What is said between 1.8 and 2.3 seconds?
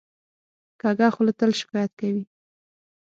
کوي